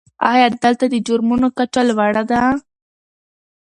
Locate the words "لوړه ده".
1.89-2.41